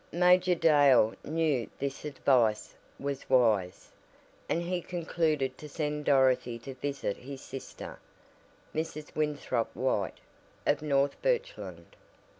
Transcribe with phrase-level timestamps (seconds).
[0.11, 3.91] Major Dale knew this advice was wise,
[4.49, 7.99] and he concluded to send Dorothy to visit his sister,
[8.73, 9.13] Mrs.
[9.15, 10.17] Winthrop White,
[10.65, 11.95] of North Birchland.